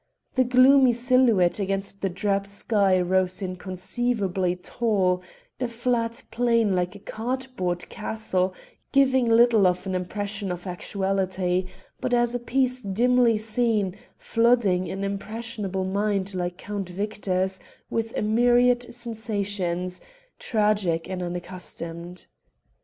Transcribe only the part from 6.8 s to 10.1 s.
a cardboard castle giving little of an